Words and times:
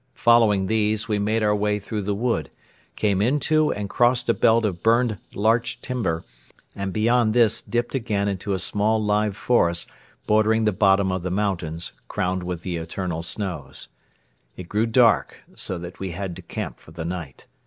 Following 0.15 0.65
these, 0.65 1.07
we 1.07 1.19
made 1.19 1.43
our 1.43 1.55
way 1.55 1.77
through 1.77 2.01
the 2.01 2.15
wood, 2.15 2.49
came 2.95 3.21
into 3.21 3.71
and 3.71 3.87
crossed 3.87 4.27
a 4.29 4.33
belt 4.33 4.65
of 4.65 4.81
burned 4.81 5.19
larch 5.35 5.79
timber 5.79 6.23
and 6.75 6.91
beyond 6.91 7.35
this 7.35 7.61
dipped 7.61 7.93
again 7.93 8.27
into 8.27 8.53
a 8.53 8.57
small 8.57 8.99
live 8.99 9.37
forest 9.37 9.87
bordering 10.25 10.65
the 10.65 10.71
bottom 10.71 11.11
of 11.11 11.21
the 11.21 11.29
mountains 11.29 11.93
crowned 12.07 12.41
with 12.41 12.63
the 12.63 12.77
eternal 12.77 13.21
snows. 13.21 13.89
It 14.57 14.67
grew 14.67 14.87
dark 14.87 15.35
so 15.53 15.77
that 15.77 15.99
we 15.99 16.09
had 16.09 16.35
to 16.37 16.41
camp 16.41 16.79
for 16.79 16.89
the 16.89 17.05
night. 17.05 17.45